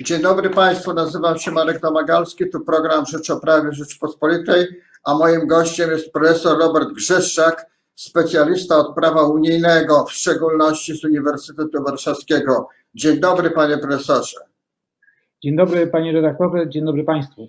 Dzień 0.00 0.22
dobry 0.22 0.50
Państwu, 0.50 0.94
nazywam 0.94 1.38
się 1.38 1.50
Marek 1.50 1.80
Domagalski, 1.80 2.50
tu 2.50 2.60
program 2.60 3.06
Rzecz 3.06 3.30
o 3.30 3.40
Prawie 3.40 3.72
Rzeczypospolitej, 3.72 4.66
a 5.04 5.14
moim 5.14 5.46
gościem 5.46 5.90
jest 5.90 6.12
profesor 6.12 6.58
Robert 6.58 6.88
Grzeszczak, 6.88 7.66
specjalista 7.94 8.76
od 8.76 8.94
prawa 8.94 9.22
unijnego, 9.22 10.04
w 10.04 10.12
szczególności 10.12 10.98
z 10.98 11.04
Uniwersytetu 11.04 11.82
Warszawskiego. 11.82 12.68
Dzień 12.94 13.20
dobry 13.20 13.50
Panie 13.50 13.78
Profesorze. 13.78 14.36
Dzień 15.42 15.56
dobry 15.56 15.86
Panie 15.86 16.12
Redaktorze, 16.12 16.68
dzień 16.68 16.84
dobry 16.84 17.04
Państwu. 17.04 17.48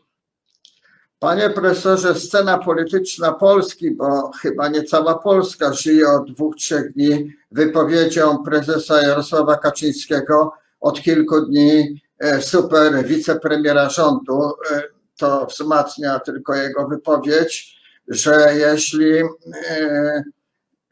Panie 1.20 1.50
profesorze, 1.50 2.16
scena 2.16 2.58
polityczna 2.58 3.34
Polski, 3.34 3.92
bo 3.92 4.32
chyba 4.42 4.68
nie 4.68 4.84
cała 4.84 5.20
Polska 5.20 5.74
żyje 5.74 6.10
od 6.10 6.32
dwóch, 6.32 6.56
trzech 6.56 6.94
dni 6.94 7.34
wypowiedzią 7.52 8.44
prezesa 8.44 9.02
Jarosława 9.02 9.58
Kaczyńskiego. 9.58 10.54
Od 10.82 11.02
kilku 11.02 11.42
dni 11.42 12.05
super 12.42 13.06
wicepremiera 13.06 13.90
rządu, 13.90 14.54
e, 14.72 14.84
to 15.18 15.46
wzmacnia 15.46 16.20
tylko 16.20 16.56
jego 16.56 16.88
wypowiedź, 16.88 17.76
że 18.08 18.54
jeśli 18.56 19.14
e, 19.70 20.24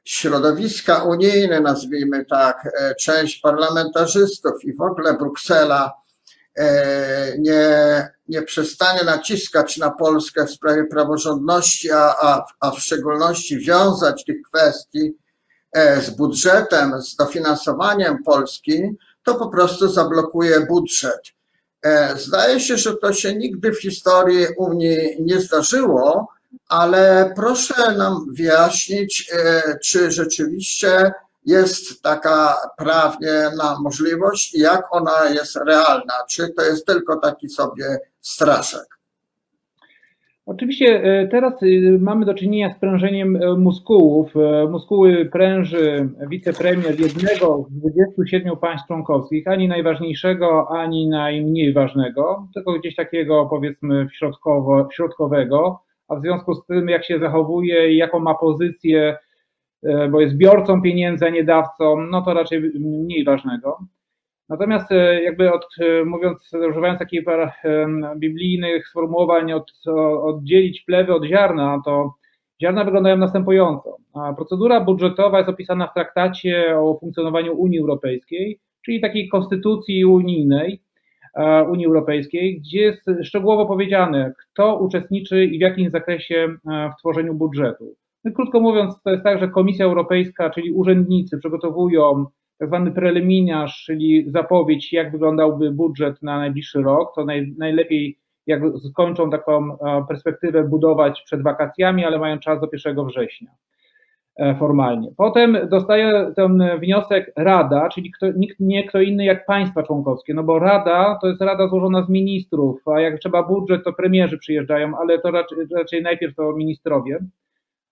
środowiska 0.05 1.03
unijne, 1.03 1.61
nazwijmy 1.61 2.25
tak, 2.25 2.70
część 2.99 3.39
parlamentarzystów 3.39 4.53
i 4.63 4.73
w 4.73 4.81
ogóle 4.81 5.13
Bruksela 5.13 6.03
E, 6.57 7.38
nie, 7.39 8.09
nie 8.27 8.41
przestanie 8.41 9.03
naciskać 9.03 9.77
na 9.77 9.91
Polskę 9.91 10.45
w 10.45 10.52
sprawie 10.52 10.83
praworządności, 10.83 11.91
a, 11.91 12.16
a, 12.21 12.45
a 12.59 12.71
w 12.71 12.80
szczególności 12.80 13.59
wiązać 13.59 14.25
tych 14.25 14.41
kwestii 14.41 15.13
e, 15.71 16.02
z 16.02 16.09
budżetem, 16.09 17.02
z 17.02 17.16
dofinansowaniem 17.16 18.23
Polski, 18.23 18.81
to 19.23 19.35
po 19.35 19.49
prostu 19.49 19.89
zablokuje 19.89 20.59
budżet. 20.59 21.21
E, 21.83 22.17
zdaje 22.17 22.59
się, 22.59 22.77
że 22.77 22.95
to 22.95 23.13
się 23.13 23.35
nigdy 23.35 23.71
w 23.71 23.81
historii 23.81 24.47
Unii 24.57 25.17
nie 25.19 25.41
zdarzyło, 25.41 26.27
ale 26.67 27.33
proszę 27.35 27.95
nam 27.97 28.25
wyjaśnić, 28.33 29.31
czy 29.83 30.11
rzeczywiście 30.11 31.11
jest 31.45 32.02
taka 32.02 32.57
prawnie 32.77 33.52
na 33.57 33.80
możliwość 33.80 34.53
i 34.53 34.59
jak 34.59 34.85
ona 34.91 35.25
jest 35.30 35.55
realna? 35.55 36.13
Czy 36.30 36.49
to 36.49 36.61
jest 36.61 36.85
tylko 36.85 37.19
taki 37.19 37.49
sobie 37.49 37.99
straszek? 38.21 38.97
Oczywiście 40.45 41.03
e, 41.03 41.27
teraz 41.27 41.63
e, 41.63 41.66
mamy 41.99 42.25
do 42.25 42.33
czynienia 42.33 42.73
z 42.73 42.80
prężeniem 42.80 43.36
e, 43.36 43.58
muskułów. 43.58 44.33
Muskuły 44.69 45.25
pręży 45.25 46.09
wicepremier 46.30 46.99
jednego 46.99 47.66
z 47.69 47.80
27 47.80 48.58
państw 48.58 48.88
członkowskich, 48.88 49.47
ani 49.47 49.67
najważniejszego, 49.67 50.67
ani 50.71 51.08
najmniej 51.08 51.73
ważnego, 51.73 52.47
tylko 52.53 52.73
gdzieś 52.73 52.95
takiego 52.95 53.47
powiedzmy 53.49 54.08
środkowo, 54.14 54.88
środkowego, 54.94 55.80
a 56.08 56.16
w 56.16 56.21
związku 56.21 56.55
z 56.55 56.66
tym 56.66 56.89
jak 56.89 57.05
się 57.05 57.19
zachowuje 57.19 57.94
i 57.94 57.97
jaką 57.97 58.19
ma 58.19 58.36
pozycję 58.36 59.17
bo 60.11 60.21
jest 60.21 60.38
biorcą 60.38 60.81
pieniędzy, 60.81 61.25
a 61.25 61.30
nie 61.30 61.44
dawcą, 61.44 62.02
no 62.11 62.21
to 62.21 62.33
raczej 62.33 62.61
mniej 62.80 63.23
ważnego. 63.23 63.77
Natomiast 64.53 64.91
e, 64.91 65.23
jakby 65.23 65.53
od, 65.53 65.65
e, 65.79 66.05
mówiąc, 66.05 66.51
używając 66.69 66.99
takich 66.99 67.21
biblijnych 68.17 68.87
sformułowań, 68.87 69.53
od, 69.53 69.71
oddzielić 70.23 70.81
plewy 70.81 71.13
od 71.13 71.25
ziarna, 71.25 71.81
to 71.85 72.13
ziarna 72.61 72.83
wyglądają 72.83 73.17
następująco. 73.17 73.97
Procedura 74.35 74.81
budżetowa 74.81 75.37
jest 75.37 75.49
opisana 75.49 75.87
w 75.87 75.93
traktacie 75.93 76.79
o 76.79 76.97
funkcjonowaniu 76.99 77.53
Unii 77.53 77.79
Europejskiej, 77.79 78.59
czyli 78.85 79.01
takiej 79.01 79.29
konstytucji 79.29 80.05
unijnej, 80.05 80.81
Unii 81.69 81.85
Europejskiej, 81.85 82.59
gdzie 82.59 82.81
jest 82.81 83.11
szczegółowo 83.23 83.65
powiedziane, 83.65 84.33
kto 84.37 84.77
uczestniczy 84.77 85.45
i 85.45 85.57
w 85.57 85.61
jakim 85.61 85.89
zakresie 85.89 86.55
w 86.65 86.99
tworzeniu 86.99 87.33
budżetu. 87.33 87.95
No, 88.23 88.31
krótko 88.31 88.59
mówiąc, 88.59 89.02
to 89.03 89.09
jest 89.11 89.23
tak, 89.23 89.39
że 89.39 89.47
Komisja 89.47 89.86
Europejska, 89.86 90.49
czyli 90.49 90.71
urzędnicy 90.71 91.37
przygotowują 91.37 92.25
tak 92.63 92.69
zwany 92.69 92.91
preliminarz, 92.91 93.83
czyli 93.85 94.25
zapowiedź, 94.27 94.93
jak 94.93 95.11
wyglądałby 95.11 95.71
budżet 95.71 96.23
na 96.23 96.37
najbliższy 96.37 96.81
rok. 96.81 97.15
To 97.15 97.25
naj, 97.25 97.53
najlepiej, 97.57 98.17
jak 98.47 98.61
skończą 98.89 99.29
taką 99.29 99.77
e, 99.79 100.05
perspektywę 100.07 100.63
budować 100.63 101.21
przed 101.21 101.43
wakacjami, 101.43 102.05
ale 102.05 102.19
mają 102.19 102.39
czas 102.39 102.61
do 102.61 102.67
1 102.73 103.05
września 103.05 103.51
e, 104.37 104.55
formalnie. 104.55 105.09
Potem 105.17 105.57
dostaje 105.69 106.31
ten 106.35 106.63
wniosek 106.79 107.31
Rada, 107.37 107.89
czyli 107.89 108.11
kto, 108.11 108.31
nikt 108.31 108.59
nie 108.59 108.87
kto 108.87 109.01
inny 109.01 109.25
jak 109.25 109.45
państwa 109.45 109.83
członkowskie, 109.83 110.33
no 110.33 110.43
bo 110.43 110.59
Rada 110.59 111.17
to 111.21 111.27
jest 111.27 111.41
Rada 111.41 111.67
złożona 111.67 112.05
z 112.05 112.09
ministrów, 112.09 112.87
a 112.87 112.99
jak 112.99 113.19
trzeba 113.19 113.43
budżet, 113.43 113.83
to 113.83 113.93
premierzy 113.93 114.37
przyjeżdżają, 114.37 114.97
ale 114.97 115.19
to 115.19 115.31
raczej, 115.31 115.57
raczej 115.77 116.03
najpierw 116.03 116.35
to 116.35 116.53
ministrowie. 116.53 117.19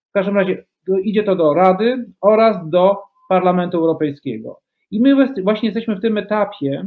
W 0.10 0.14
każdym 0.14 0.36
razie 0.36 0.64
idzie 1.04 1.24
to 1.24 1.36
do 1.36 1.54
Rady 1.54 2.06
oraz 2.22 2.70
do 2.70 3.11
Parlamentu 3.32 3.78
Europejskiego. 3.78 4.60
I 4.92 5.02
my 5.02 5.34
właśnie 5.44 5.68
jesteśmy 5.70 5.96
w 5.96 6.02
tym 6.02 6.18
etapie, 6.18 6.86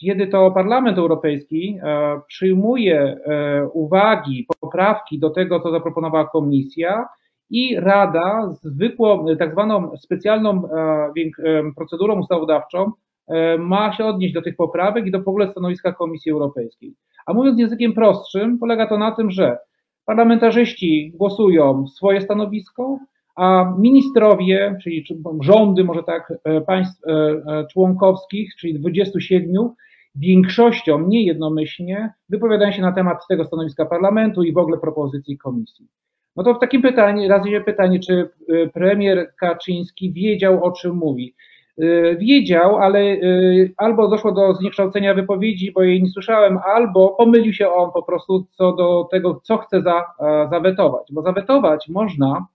kiedy 0.00 0.26
to 0.26 0.50
Parlament 0.50 0.98
Europejski 0.98 1.78
e, 1.82 2.20
przyjmuje 2.28 3.00
e, 3.00 3.68
uwagi, 3.72 4.46
poprawki 4.60 5.18
do 5.18 5.30
tego, 5.30 5.60
co 5.60 5.70
zaproponowała 5.70 6.26
Komisja 6.28 7.06
i 7.50 7.76
Rada 7.80 8.48
zwykłą, 8.62 9.26
tak 9.38 9.52
zwaną 9.52 9.96
specjalną 9.96 10.68
e, 10.68 11.12
procedurą 11.76 12.20
ustawodawczą 12.20 12.92
ma 13.58 13.92
się 13.92 14.04
odnieść 14.04 14.34
do 14.34 14.42
tych 14.42 14.56
poprawek 14.56 15.06
i 15.06 15.10
do 15.10 15.22
w 15.22 15.28
ogóle 15.28 15.50
stanowiska 15.50 15.92
Komisji 15.92 16.32
Europejskiej. 16.32 16.94
A 17.26 17.32
mówiąc 17.32 17.58
językiem 17.58 17.92
prostszym, 17.92 18.58
polega 18.58 18.86
to 18.86 18.98
na 18.98 19.10
tym, 19.10 19.30
że 19.30 19.58
Parlamentarzyści 20.06 21.12
głosują 21.14 21.86
swoje 21.86 22.20
stanowisko, 22.20 22.98
a 23.34 23.74
ministrowie, 23.78 24.78
czyli 24.82 25.04
rządy, 25.40 25.84
może 25.84 26.02
tak, 26.02 26.32
e, 26.44 26.60
państw 26.60 27.06
e, 27.06 27.10
e, 27.10 27.66
członkowskich, 27.72 28.56
czyli 28.56 28.74
27, 28.74 29.68
większością, 30.14 31.08
nie 31.08 31.22
jednomyślnie, 31.22 32.12
wypowiadają 32.28 32.72
się 32.72 32.82
na 32.82 32.92
temat 32.92 33.26
tego 33.28 33.44
stanowiska 33.44 33.86
parlamentu 33.86 34.42
i 34.42 34.52
w 34.52 34.58
ogóle 34.58 34.78
propozycji 34.78 35.38
komisji. 35.38 35.86
No 36.36 36.42
to 36.42 36.54
w 36.54 36.60
takim 36.60 36.82
pytaniu, 36.82 37.28
raz 37.28 37.46
jest 37.46 37.66
pytanie, 37.66 38.00
czy 38.00 38.30
premier 38.74 39.32
Kaczyński 39.40 40.12
wiedział, 40.12 40.64
o 40.64 40.72
czym 40.72 40.96
mówi. 40.96 41.34
Wiedział, 42.18 42.76
ale 42.76 43.16
albo 43.76 44.08
doszło 44.08 44.32
do 44.32 44.54
zniekształcenia 44.54 45.14
wypowiedzi, 45.14 45.72
bo 45.72 45.82
jej 45.82 46.02
nie 46.02 46.10
słyszałem, 46.10 46.58
albo 46.74 47.08
pomylił 47.08 47.52
się 47.52 47.68
on 47.68 47.90
po 47.92 48.02
prostu 48.02 48.46
co 48.50 48.72
do 48.72 49.08
tego, 49.10 49.40
co 49.44 49.58
chce 49.58 49.82
za, 49.82 50.04
zawetować. 50.50 51.06
Bo 51.12 51.22
zawetować 51.22 51.88
można 51.88 52.46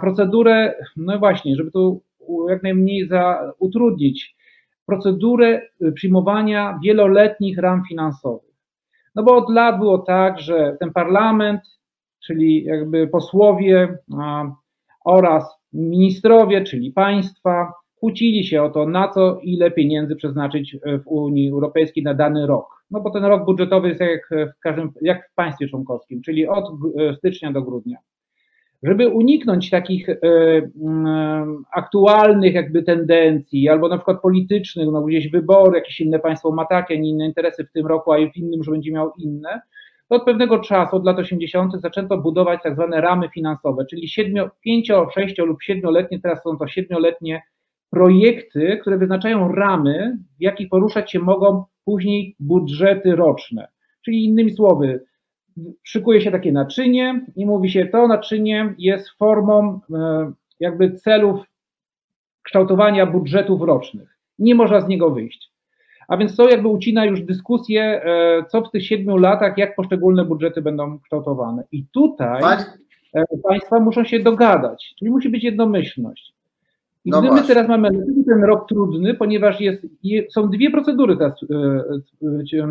procedurę, 0.00 0.74
no 0.96 1.18
właśnie, 1.18 1.56
żeby 1.56 1.70
tu 1.70 2.02
jak 2.48 2.62
najmniej 2.62 3.08
za, 3.08 3.52
utrudnić, 3.58 4.36
procedurę 4.86 5.60
przyjmowania 5.94 6.78
wieloletnich 6.84 7.58
ram 7.58 7.82
finansowych. 7.88 8.54
No 9.14 9.22
bo 9.22 9.36
od 9.36 9.50
lat 9.50 9.78
było 9.78 9.98
tak, 9.98 10.40
że 10.40 10.76
ten 10.80 10.92
parlament, 10.92 11.60
czyli 12.26 12.64
jakby 12.64 13.08
posłowie 13.08 13.98
oraz 15.04 15.62
ministrowie, 15.72 16.64
czyli 16.64 16.92
państwa, 16.92 17.72
kłócili 17.94 18.44
się 18.44 18.62
o 18.62 18.70
to, 18.70 18.86
na 18.86 19.08
co 19.08 19.38
ile 19.42 19.70
pieniędzy 19.70 20.16
przeznaczyć 20.16 20.74
e, 20.74 20.98
w 20.98 21.06
Unii 21.06 21.50
Europejskiej 21.50 22.04
na 22.04 22.14
dany 22.14 22.46
rok. 22.46 22.84
No 22.90 23.00
bo 23.00 23.10
ten 23.10 23.24
rok 23.24 23.44
budżetowy 23.44 23.88
jest 23.88 24.00
jak 24.00 24.28
w 24.56 24.60
każdym, 24.60 24.92
jak 25.02 25.30
w 25.30 25.34
państwie 25.34 25.68
członkowskim, 25.68 26.22
czyli 26.22 26.46
od 26.46 26.64
e, 26.98 27.14
stycznia 27.14 27.52
do 27.52 27.62
grudnia. 27.62 27.98
Żeby 28.82 29.08
uniknąć 29.08 29.70
takich 29.70 30.08
e, 30.08 30.16
mm, 30.82 31.64
aktualnych 31.72 32.54
jakby 32.54 32.82
tendencji, 32.82 33.68
albo 33.68 33.88
na 33.88 33.96
przykład 33.96 34.22
politycznych, 34.22 34.88
no 34.92 35.02
gdzieś 35.02 35.30
wybory, 35.30 35.78
jakieś 35.78 36.00
inne 36.00 36.18
państwo 36.18 36.52
ma 36.52 36.64
takie, 36.64 36.98
nie 36.98 37.10
inne 37.10 37.26
interesy 37.26 37.64
w 37.64 37.72
tym 37.72 37.86
roku, 37.86 38.12
a 38.12 38.16
w 38.16 38.36
innym, 38.36 38.64
że 38.64 38.70
będzie 38.70 38.92
miał 38.92 39.12
inne, 39.18 39.60
to 40.08 40.16
od 40.16 40.24
pewnego 40.24 40.58
czasu, 40.58 40.96
od 40.96 41.04
lat 41.04 41.18
80., 41.18 41.72
zaczęto 41.80 42.18
budować 42.18 42.60
tak 42.62 42.74
zwane 42.74 43.00
ramy 43.00 43.28
finansowe, 43.28 43.86
czyli 43.90 44.08
7, 44.08 44.48
5, 44.60 44.92
6 45.14 45.38
lub 45.38 45.58
7-letnie, 45.68 46.20
teraz 46.20 46.42
są 46.42 46.56
to 46.56 46.64
7-letnie 46.64 47.42
projekty, 47.90 48.78
które 48.80 48.98
wyznaczają 48.98 49.52
ramy, 49.52 50.18
w 50.38 50.42
jakich 50.42 50.68
poruszać 50.68 51.12
się 51.12 51.18
mogą 51.18 51.64
później 51.84 52.36
budżety 52.40 53.16
roczne. 53.16 53.68
Czyli 54.04 54.24
innymi 54.24 54.50
słowy, 54.50 55.04
szykuje 55.82 56.20
się 56.20 56.30
takie 56.30 56.52
naczynie 56.52 57.26
i 57.36 57.46
mówi 57.46 57.70
się, 57.70 57.86
to 57.86 58.08
naczynie 58.08 58.74
jest 58.78 59.10
formą 59.10 59.80
e, 59.94 60.32
jakby 60.60 60.92
celów 60.92 61.40
kształtowania 62.42 63.06
budżetów 63.06 63.62
rocznych. 63.62 64.18
Nie 64.38 64.54
można 64.54 64.80
z 64.80 64.88
niego 64.88 65.10
wyjść. 65.10 65.52
A 66.08 66.16
więc 66.16 66.36
to 66.36 66.48
jakby 66.48 66.68
ucina 66.68 67.04
już 67.04 67.20
dyskusję, 67.20 67.82
e, 67.82 68.44
co 68.48 68.62
w 68.62 68.70
tych 68.70 68.86
siedmiu 68.86 69.16
latach, 69.16 69.58
jak 69.58 69.76
poszczególne 69.76 70.24
budżety 70.24 70.62
będą 70.62 70.98
kształtowane. 70.98 71.64
I 71.72 71.86
tutaj 71.92 72.42
e, 73.14 73.24
państwa 73.48 73.80
muszą 73.80 74.04
się 74.04 74.20
dogadać, 74.20 74.94
czyli 74.98 75.10
musi 75.10 75.28
być 75.28 75.44
jednomyślność. 75.44 76.32
I 77.04 77.10
no 77.10 77.22
my 77.22 77.42
teraz 77.42 77.68
mamy 77.68 77.90
ten 78.26 78.44
rok 78.44 78.68
trudny, 78.68 79.14
ponieważ 79.14 79.60
jest, 79.60 79.86
są 80.30 80.50
dwie 80.50 80.70
procedury 80.70 81.16
teraz 81.16 81.34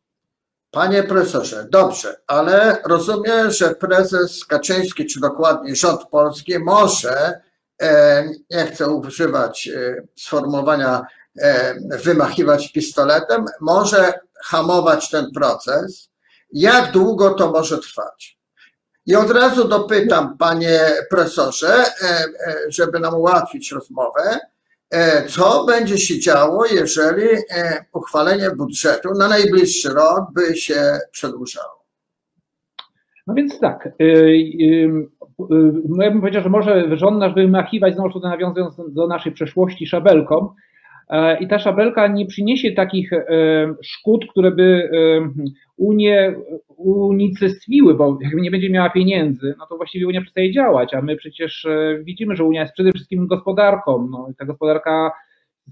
Panie 0.71 1.03
profesorze, 1.03 1.67
dobrze, 1.71 2.17
ale 2.27 2.77
rozumiem, 2.85 3.51
że 3.51 3.75
prezes 3.75 4.45
Kaczyński, 4.45 5.07
czy 5.07 5.21
dokładnie 5.21 5.77
rząd 5.77 6.01
polski 6.11 6.59
może, 6.59 7.41
e, 7.83 8.25
nie 8.51 8.67
chcę 8.67 8.89
używać 8.89 9.69
e, 9.69 10.03
sformułowania 10.17 11.07
e, 11.39 11.75
wymachiwać 12.05 12.73
pistoletem, 12.73 13.45
może 13.61 14.13
hamować 14.45 15.11
ten 15.11 15.27
proces. 15.35 16.11
Jak 16.53 16.93
długo 16.93 17.35
to 17.35 17.53
może 17.53 17.79
trwać? 17.79 18.38
I 19.09 19.17
od 19.17 19.31
razu 19.31 19.69
dopytam, 19.69 20.39
panie 20.39 20.81
profesorze, 21.11 21.85
żeby 22.69 23.01
nam 23.01 23.15
ułatwić 23.15 23.73
rozmowę, 23.73 24.41
E, 24.91 25.27
co 25.27 25.65
będzie 25.65 25.99
się 25.99 26.21
działo, 26.21 26.65
jeżeli 26.67 27.29
e, 27.29 27.85
uchwalenie 27.93 28.51
budżetu 28.57 29.09
na 29.19 29.29
najbliższy 29.29 29.89
rok 29.89 30.33
by 30.35 30.57
się 30.57 30.99
przedłużało? 31.11 31.85
No 33.27 33.35
więc 33.35 33.61
tak, 33.61 33.87
e, 33.87 34.37
ja 35.99 36.11
bym 36.11 36.21
powiedział, 36.21 36.43
że 36.43 36.49
może 36.49 36.97
rząd 36.97 37.19
nasz 37.19 37.35
wymachiwać, 37.35 37.95
znowu 37.95 38.11
tutaj 38.11 38.31
nawiązując 38.31 38.75
do 38.89 39.07
naszej 39.07 39.33
przeszłości, 39.33 39.87
szabelką, 39.87 40.55
i 41.41 41.49
ta 41.49 41.59
szabelka 41.59 42.07
nie 42.07 42.27
przyniesie 42.27 42.73
takich 42.73 43.11
szkód, 43.83 44.27
które 44.31 44.51
by 44.51 44.91
Unię 45.77 46.35
unicestwiły, 46.79 47.95
bo 47.95 48.19
jakby 48.21 48.41
nie 48.41 48.51
będzie 48.51 48.71
miała 48.71 48.91
pieniędzy, 48.91 49.55
no 49.59 49.67
to 49.67 49.77
właściwie 49.77 50.07
Unia 50.07 50.21
przestaje 50.21 50.53
działać, 50.53 50.95
a 50.95 51.03
my 51.03 51.17
przecież 51.17 51.65
e, 51.65 51.99
widzimy, 52.03 52.37
że 52.37 52.45
Unia 52.45 52.61
jest 52.61 52.75
przede 52.75 52.93
wszystkim 52.93 53.27
gospodarką. 53.27 54.09
No, 54.11 54.29
i 54.33 54.35
ta 54.35 54.45
gospodarka 54.45 55.13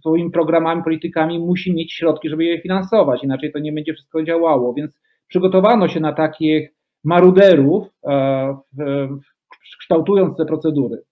swoimi 0.01 0.31
programami, 0.31 0.83
politykami 0.83 1.39
musi 1.39 1.75
mieć 1.75 1.93
środki, 1.93 2.29
żeby 2.29 2.45
je 2.45 2.61
finansować, 2.61 3.25
inaczej 3.25 3.53
to 3.53 3.59
nie 3.59 3.73
będzie 3.73 3.95
wszystko 3.95 4.25
działało. 4.25 4.75
Więc 4.75 5.01
przygotowano 5.29 5.89
się 5.89 6.01
na 6.01 6.13
takich 6.13 6.71
maruderów, 7.05 7.89
e, 8.07 8.59
kształtując 9.79 10.37
te 10.37 10.47
procedury. 10.47 11.03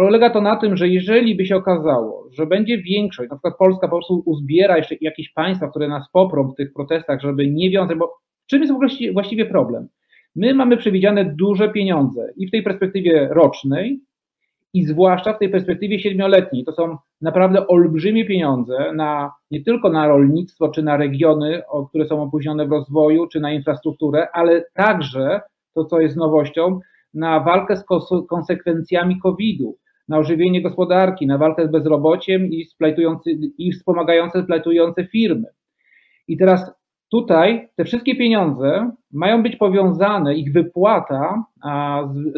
Polega 0.00 0.30
to 0.30 0.40
na 0.40 0.56
tym, 0.56 0.76
że 0.76 0.88
jeżeli 0.88 1.34
by 1.34 1.46
się 1.46 1.56
okazało, 1.56 2.28
że 2.32 2.46
będzie 2.46 2.78
większość, 2.78 3.30
na 3.30 3.36
przykład 3.36 3.56
Polska 3.58 3.88
po 3.88 3.96
prostu 3.96 4.22
uzbiera 4.26 4.76
jeszcze 4.76 4.94
jakieś 5.00 5.32
państwa, 5.32 5.68
które 5.68 5.88
nas 5.88 6.10
poprą 6.12 6.48
w 6.48 6.54
tych 6.54 6.72
protestach, 6.72 7.20
żeby 7.20 7.50
nie 7.50 7.70
wiązać, 7.70 7.98
bo 7.98 8.18
czym 8.46 8.62
jest 8.62 8.72
właściwie 9.12 9.46
problem? 9.46 9.88
My 10.36 10.54
mamy 10.54 10.76
przewidziane 10.76 11.24
duże 11.24 11.68
pieniądze 11.68 12.32
i 12.36 12.46
w 12.46 12.50
tej 12.50 12.62
perspektywie 12.62 13.28
rocznej, 13.30 14.00
i 14.74 14.84
zwłaszcza 14.84 15.32
w 15.32 15.38
tej 15.38 15.48
perspektywie 15.48 16.00
siedmioletniej. 16.00 16.64
To 16.64 16.72
są 16.72 16.96
naprawdę 17.20 17.66
olbrzymie 17.66 18.24
pieniądze 18.24 18.92
na, 18.94 19.32
nie 19.50 19.64
tylko 19.64 19.90
na 19.90 20.08
rolnictwo 20.08 20.68
czy 20.68 20.82
na 20.82 20.96
regiony, 20.96 21.62
które 21.88 22.06
są 22.06 22.22
opóźnione 22.22 22.66
w 22.66 22.72
rozwoju, 22.72 23.26
czy 23.26 23.40
na 23.40 23.52
infrastrukturę, 23.52 24.28
ale 24.32 24.64
także, 24.74 25.40
to 25.74 25.84
co 25.84 26.00
jest 26.00 26.16
nowością, 26.16 26.80
na 27.14 27.40
walkę 27.40 27.76
z 27.76 27.84
konsekwencjami 28.28 29.20
COVID-u, 29.20 29.76
na 30.10 30.18
ożywienie 30.18 30.62
gospodarki, 30.62 31.26
na 31.26 31.38
walkę 31.38 31.66
z 31.66 31.70
bezrobociem 31.70 32.46
i, 32.46 32.66
i 33.58 33.72
wspomagające 33.72 34.42
splajtujące 34.42 35.04
firmy. 35.04 35.46
I 36.28 36.36
teraz 36.36 36.80
Tutaj 37.10 37.68
te 37.76 37.84
wszystkie 37.84 38.16
pieniądze 38.16 38.90
mają 39.12 39.42
być 39.42 39.56
powiązane, 39.56 40.34
ich 40.34 40.52
wypłata 40.52 41.44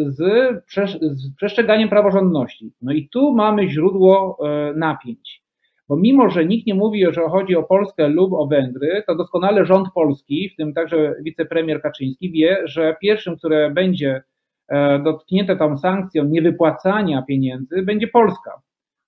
z, 0.06 0.16
z, 0.16 1.34
przestrzeganiem 1.36 1.88
praworządności. 1.88 2.72
No 2.82 2.92
i 2.92 3.08
tu 3.08 3.32
mamy 3.34 3.68
źródło 3.68 4.38
e, 4.40 4.72
napięć. 4.76 5.42
Bo 5.88 5.96
mimo, 5.96 6.30
że 6.30 6.46
nikt 6.46 6.66
nie 6.66 6.74
mówi, 6.74 7.06
że 7.10 7.20
chodzi 7.20 7.56
o 7.56 7.62
Polskę 7.62 8.08
lub 8.08 8.32
o 8.32 8.46
Węgry, 8.46 9.02
to 9.06 9.14
doskonale 9.14 9.66
rząd 9.66 9.88
polski, 9.94 10.50
w 10.50 10.56
tym 10.56 10.74
także 10.74 11.14
wicepremier 11.22 11.82
Kaczyński, 11.82 12.30
wie, 12.30 12.58
że 12.64 12.96
pierwszym, 13.00 13.36
które 13.36 13.70
będzie 13.70 14.22
e, 14.68 14.98
dotknięte 14.98 15.56
tą 15.56 15.78
sankcją 15.78 16.24
niewypłacania 16.24 17.22
pieniędzy, 17.22 17.82
będzie 17.82 18.08
Polska. 18.08 18.62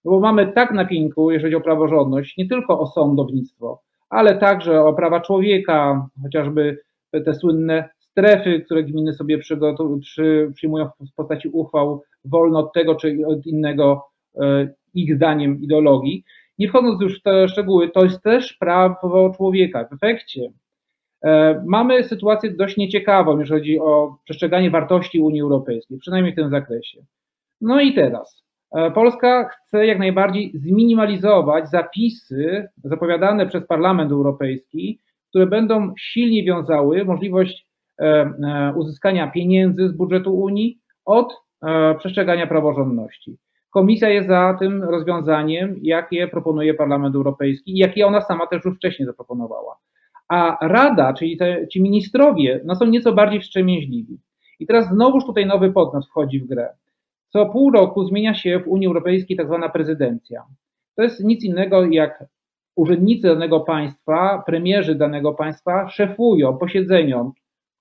No 0.04 0.10
bo 0.10 0.20
mamy 0.20 0.52
tak 0.52 0.72
na 0.72 0.84
pieńku, 0.84 1.30
jeżeli 1.30 1.54
chodzi 1.54 1.62
o 1.62 1.64
praworządność, 1.64 2.36
nie 2.36 2.48
tylko 2.48 2.80
o 2.80 2.86
sądownictwo, 2.86 3.82
ale 4.10 4.36
także 4.36 4.84
o 4.84 4.92
prawa 4.92 5.20
człowieka, 5.20 6.08
chociażby 6.22 6.78
te 7.24 7.34
słynne 7.34 7.88
strefy, 7.98 8.60
które 8.60 8.84
gminy 8.84 9.12
sobie 9.12 9.38
przy, 9.38 9.58
przyjmują 10.54 10.88
w 11.12 11.14
postaci 11.14 11.48
uchwał, 11.48 12.02
wolno 12.24 12.58
od 12.58 12.72
tego 12.72 12.94
czy 12.94 13.18
od 13.26 13.46
innego, 13.46 14.06
e, 14.40 14.68
ich 14.94 15.16
zdaniem, 15.16 15.60
ideologii. 15.62 16.24
Nie 16.58 16.68
wchodząc 16.68 17.02
już 17.02 17.20
w 17.20 17.22
te 17.22 17.48
szczegóły, 17.48 17.90
to 17.90 18.04
jest 18.04 18.22
też 18.22 18.52
prawo 18.52 19.32
człowieka. 19.36 19.84
W 19.84 19.92
efekcie 19.92 20.40
mamy 21.67 22.05
sytuację 22.05 22.50
dość 22.50 22.76
nieciekawą, 22.76 23.38
jeżeli 23.38 23.61
chodzi 23.61 23.81
o 23.81 24.17
przestrzeganie 24.25 24.71
wartości 24.71 25.21
Unii 25.21 25.41
Europejskiej, 25.41 25.99
przynajmniej 25.99 26.32
w 26.32 26.37
tym 26.37 26.50
zakresie. 26.50 27.05
No 27.61 27.81
i 27.81 27.94
teraz. 27.94 28.44
E, 28.75 28.91
Polska 28.91 29.49
chce 29.49 29.87
jak 29.87 29.99
najbardziej 29.99 30.53
zminimalizować 30.55 31.71
zapisy 31.71 32.69
zapowiadane 32.85 33.47
przez 33.47 33.67
Parlament 33.67 34.12
Europejski, 34.12 34.99
które 35.29 35.47
będą 35.47 35.94
silnie 35.99 36.44
wiązały 36.44 37.05
możliwość 37.05 37.67
e, 37.99 38.05
e, 38.05 38.73
uzyskania 38.76 39.31
pieniędzy 39.31 39.88
z 39.88 39.93
budżetu 39.93 40.35
Unii 40.35 40.79
od 41.05 41.44
przestrzegania 41.99 42.47
praworządności. 42.47 43.37
Komisja 43.71 44.09
jest 44.09 44.29
za 44.29 44.56
tym 44.61 44.82
rozwiązaniem, 44.82 45.76
jakie 45.82 46.29
proponuje 46.29 46.75
Parlament 46.75 47.15
Europejski 47.15 47.71
i 47.73 47.79
jakie 47.79 48.06
ona 48.06 48.21
sama 48.21 48.47
też 48.47 48.65
już 48.65 48.76
wcześniej 48.76 49.06
zaproponowała. 49.06 49.76
A 50.29 50.69
Rada, 50.69 51.12
czyli 51.12 51.37
te, 51.37 51.69
ci 51.69 51.82
ministrowie, 51.82 52.61
no 52.65 52.75
są 52.75 52.87
nieco 52.87 53.12
bardziej 53.12 53.41
wstrzemięźliwi. 53.41 54.19
I 54.61 54.67
teraz 54.67 54.88
znowuż 54.88 55.25
tutaj 55.25 55.47
nowy 55.47 55.73
podmiot 55.73 56.06
wchodzi 56.06 56.41
w 56.41 56.47
grę. 56.47 56.69
Co 57.29 57.47
pół 57.47 57.71
roku 57.71 58.05
zmienia 58.05 58.35
się 58.35 58.61
w 58.61 58.69
Unii 58.69 58.87
Europejskiej 58.87 59.37
tak 59.37 59.47
zwana 59.47 59.69
prezydencja. 59.69 60.43
To 60.97 61.03
jest 61.03 61.25
nic 61.25 61.44
innego 61.44 61.85
jak 61.85 62.25
urzędnicy 62.76 63.26
danego 63.29 63.61
państwa, 63.61 64.43
premierzy 64.47 64.94
danego 64.94 65.35
państwa 65.35 65.88
szefują 65.88 66.59
posiedzeniom 66.59 67.32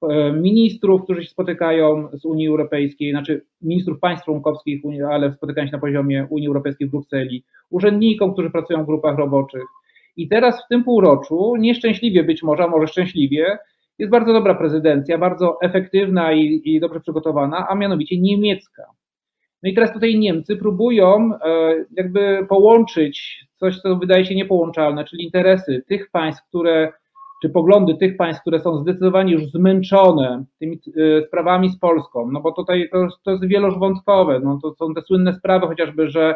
e, 0.01 0.31
ministrów, 0.31 1.03
którzy 1.03 1.23
się 1.23 1.29
spotykają 1.29 2.09
z 2.13 2.25
Unii 2.25 2.47
Europejskiej, 2.47 3.11
znaczy 3.11 3.45
ministrów 3.61 3.99
państw 3.99 4.25
członkowskich, 4.25 4.81
ale 5.11 5.33
spotykają 5.33 5.67
się 5.67 5.73
na 5.73 5.79
poziomie 5.79 6.27
Unii 6.29 6.47
Europejskiej 6.47 6.87
w 6.87 6.91
Brukseli, 6.91 7.43
urzędnikom, 7.69 8.33
którzy 8.33 8.49
pracują 8.49 8.83
w 8.83 8.87
grupach 8.87 9.17
roboczych. 9.17 9.63
I 10.15 10.27
teraz 10.27 10.65
w 10.65 10.67
tym 10.67 10.83
półroczu, 10.83 11.53
nieszczęśliwie 11.59 12.23
być 12.23 12.43
może, 12.43 12.63
a 12.63 12.67
może 12.67 12.87
szczęśliwie, 12.87 13.57
jest 13.99 14.11
bardzo 14.11 14.33
dobra 14.33 14.55
prezydencja, 14.55 15.17
bardzo 15.17 15.57
efektywna 15.61 16.33
i, 16.33 16.61
i 16.63 16.79
dobrze 16.79 16.99
przygotowana, 16.99 17.67
a 17.69 17.75
mianowicie 17.75 18.19
niemiecka. 18.19 18.83
No 19.63 19.69
i 19.69 19.73
teraz 19.73 19.93
tutaj 19.93 20.19
Niemcy 20.19 20.57
próbują 20.57 21.29
e, 21.33 21.75
jakby 21.91 22.45
połączyć 22.49 23.45
coś, 23.55 23.79
co 23.79 23.95
wydaje 23.95 24.25
się 24.25 24.35
niepołączalne, 24.35 25.05
czyli 25.05 25.23
interesy 25.23 25.83
tych 25.87 26.11
państw, 26.11 26.47
które, 26.47 26.93
czy 27.41 27.49
poglądy 27.49 27.97
tych 27.97 28.17
państw, 28.17 28.41
które 28.41 28.59
są 28.59 28.77
zdecydowanie 28.77 29.33
już 29.33 29.43
zmęczone 29.43 30.43
tymi 30.59 30.79
e, 30.97 31.25
sprawami 31.27 31.69
z 31.69 31.79
Polską, 31.79 32.31
no 32.31 32.41
bo 32.41 32.51
tutaj 32.51 32.89
to, 32.91 33.07
to 33.23 33.31
jest 33.31 33.45
wielożwątkowe, 33.45 34.39
no 34.43 34.59
to 34.61 34.73
są 34.73 34.93
te 34.93 35.01
słynne 35.01 35.33
sprawy 35.33 35.67
chociażby, 35.67 36.09
że 36.09 36.35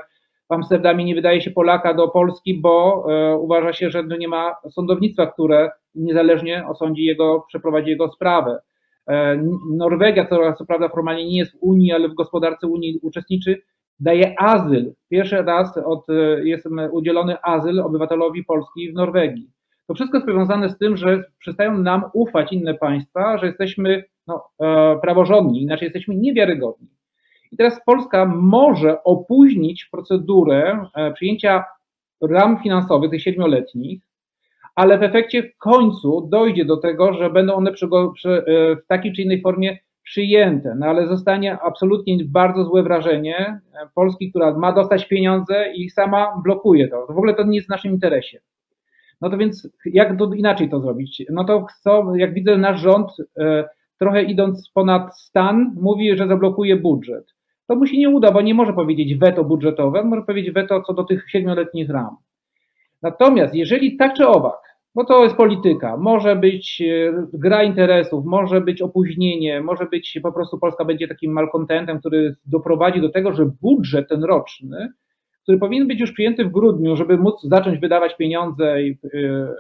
w 0.50 0.54
Amsterdamie 0.54 1.06
nie 1.06 1.16
wydaje 1.16 1.42
się 1.42 1.52
Polaka 1.52 1.94
do 1.94 2.08
Polski, 2.08 2.62
bo 2.62 3.06
e, 3.10 3.36
uważa 3.38 3.74
się, 3.74 3.90
że 3.90 4.04
nie 4.04 4.28
ma 4.28 4.56
sądownictwa, 4.70 5.28
które 5.28 5.72
niezależnie 5.96 6.68
osądzi 6.68 7.04
jego, 7.04 7.46
przeprowadzi 7.48 7.90
jego 7.90 8.12
sprawę. 8.12 8.60
E, 9.08 9.44
Norwegia, 9.72 10.26
która 10.26 10.54
co 10.54 10.66
prawda 10.66 10.90
formalnie 10.90 11.26
nie 11.26 11.38
jest 11.38 11.52
w 11.52 11.58
Unii, 11.62 11.92
ale 11.92 12.10
w 12.10 12.14
gospodarce 12.14 12.68
Unii 12.68 13.00
uczestniczy, 13.02 13.62
daje 14.00 14.42
azyl. 14.42 14.94
Pierwszy 15.10 15.42
raz 15.42 15.78
od, 15.78 16.10
e, 16.10 16.14
jest 16.48 16.68
udzielony 16.92 17.42
azyl 17.42 17.80
obywatelowi 17.80 18.44
Polski 18.44 18.92
w 18.92 18.96
Norwegii. 18.96 19.50
To 19.88 19.94
wszystko 19.94 20.18
jest 20.18 20.28
powiązane 20.28 20.70
z 20.70 20.78
tym, 20.78 20.98
że 20.98 21.24
przestają 21.40 21.78
nam 21.78 22.04
ufać 22.14 22.54
inne 22.54 22.74
państwa, 22.74 23.38
że 23.38 23.48
jesteśmy 23.48 24.04
no, 24.28 24.50
praworządni, 25.02 25.62
inaczej 25.62 25.86
jesteśmy 25.86 26.16
niewiarygodni. 26.16 26.88
I 27.52 27.58
teraz 27.58 27.82
Polska 27.86 28.26
może 28.26 29.04
opóźnić 29.04 29.86
procedurę 29.86 30.86
przyjęcia 31.14 31.64
ram 32.22 32.60
finansowych, 32.64 33.12
tych 33.12 33.22
siedmioletnich, 33.22 34.02
ale 34.76 34.98
w 34.98 35.04
efekcie 35.04 35.44
w 35.44 35.58
końcu 35.58 36.28
dojdzie 36.32 36.66
do 36.66 36.78
tego, 36.78 37.14
że 37.14 37.30
będą 37.30 37.54
one 37.54 37.72
e, 37.72 37.74
w 38.76 38.88
takiej 38.88 39.14
czy 39.14 39.22
innej 39.22 39.42
formie 39.42 39.78
przyjęte, 40.04 40.76
no 40.80 40.86
ale 40.86 41.08
zostanie 41.08 41.58
absolutnie 41.60 42.18
bardzo 42.26 42.64
złe 42.64 42.84
wrażenie 42.84 43.38
e, 43.38 43.60
Polski, 43.96 44.30
która 44.30 44.58
ma 44.58 44.72
dostać 44.72 45.08
pieniądze 45.08 45.74
i 45.74 45.90
sama 45.90 46.42
blokuje 46.44 46.88
to. 46.88 47.06
W 47.06 47.18
ogóle 47.18 47.34
to 47.34 47.44
nie 47.44 47.56
jest 47.56 47.68
w 47.68 47.72
naszym 47.72 47.92
interesie. 47.92 48.40
No 49.22 49.30
to 49.30 49.38
więc 49.38 49.70
jak 49.86 50.18
to, 50.18 50.34
inaczej 50.34 50.70
to 50.70 50.80
zrobić? 50.80 51.24
No 51.30 51.44
to 51.44 51.66
co, 51.82 52.16
jak 52.16 52.34
widzę, 52.34 52.58
nasz 52.58 52.82
rząd 52.82 53.12
e, 53.38 53.70
trochę 54.00 54.24
idąc 54.24 54.72
ponad 54.74 55.20
stan, 55.20 55.76
mówi, 55.82 56.18
że 56.18 56.28
zablokuje 56.28 56.76
budżet. 56.76 57.37
To 57.68 57.76
mu 57.76 57.88
się 57.88 57.98
nie 57.98 58.10
uda, 58.10 58.32
bo 58.32 58.42
nie 58.42 58.54
może 58.54 58.74
powiedzieć 58.74 59.16
weto 59.16 59.44
budżetowe, 59.44 60.04
może 60.04 60.22
powiedzieć 60.22 60.54
weto 60.54 60.82
co 60.82 60.94
do 60.94 61.04
tych 61.04 61.30
siedmioletnich 61.30 61.90
ram. 61.90 62.16
Natomiast 63.02 63.56
jeżeli 63.56 63.98
tak 63.98 64.14
czy 64.14 64.28
owak, 64.28 64.68
bo 64.96 65.06
to 65.06 65.24
jest 65.24 65.36
polityka, 65.36 65.98
może 65.98 66.36
być 66.36 66.82
e, 66.82 67.28
gra 67.34 67.64
interesów, 67.64 68.26
może 68.26 68.62
być 68.62 68.82
opóźnienie, 68.82 69.62
może 69.62 69.86
być 69.86 70.20
po 70.24 70.32
prostu 70.32 70.60
Polska 70.60 70.86
będzie 70.86 71.08
takim 71.08 71.32
malkontentem, 71.32 72.00
który 72.00 72.36
doprowadzi 72.46 73.02
do 73.02 73.10
tego, 73.10 73.34
że 73.34 73.46
budżet 73.62 74.10
ten 74.10 74.24
roczny, 74.24 74.90
który 75.44 75.58
powinien 75.58 75.88
być 75.88 76.00
już 76.00 76.12
przyjęty 76.12 76.46
w 76.46 76.52
grudniu, 76.52 76.96
żeby 76.96 77.18
móc 77.18 77.42
zacząć 77.44 77.80
wydawać 77.80 78.16
pieniądze 78.18 78.76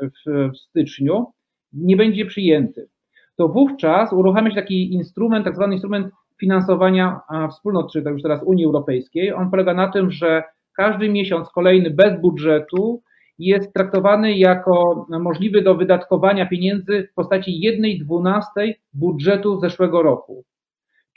w, 0.01 0.51
w 0.53 0.57
styczniu, 0.57 1.25
nie 1.73 1.97
będzie 1.97 2.25
przyjęty. 2.25 2.89
To 3.35 3.47
wówczas 3.47 4.13
uruchamia 4.13 4.49
się 4.49 4.55
taki 4.55 4.93
instrument, 4.93 5.45
tak 5.45 5.55
zwany 5.55 5.73
instrument 5.73 6.13
finansowania 6.39 7.19
wspólnot, 7.51 7.91
czy 7.93 7.99
już 7.99 8.21
teraz 8.21 8.43
Unii 8.43 8.65
Europejskiej. 8.65 9.33
On 9.33 9.51
polega 9.51 9.73
na 9.73 9.87
tym, 9.87 10.11
że 10.11 10.43
każdy 10.75 11.09
miesiąc 11.09 11.49
kolejny 11.49 11.89
bez 11.89 12.21
budżetu 12.21 13.01
jest 13.39 13.73
traktowany 13.73 14.37
jako 14.37 15.05
możliwy 15.09 15.61
do 15.61 15.75
wydatkowania 15.75 16.45
pieniędzy 16.45 17.07
w 17.11 17.13
postaci 17.13 17.59
jednej 17.59 17.99
dwunastej 17.99 18.79
budżetu 18.93 19.59
zeszłego 19.59 20.01
roku. 20.01 20.43